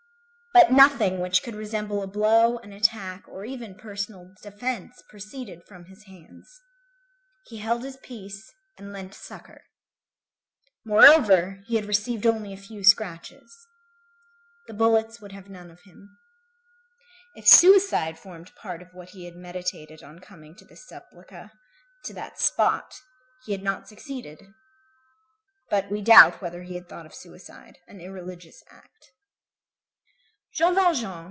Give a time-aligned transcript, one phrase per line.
[0.53, 5.85] But nothing which could resemble a blow, an attack or even personal defence proceeded from
[5.85, 6.59] his hands.
[7.45, 9.63] He held his peace and lent succor.
[10.83, 13.55] Moreover, he had received only a few scratches.
[14.67, 16.17] The bullets would have none of him.
[17.35, 21.51] If suicide formed part of what he had meditated on coming to this sepulchre,
[22.03, 22.93] to that spot,
[23.45, 24.47] he had not succeeded.
[25.69, 29.11] But we doubt whether he had thought of suicide, an irreligious act.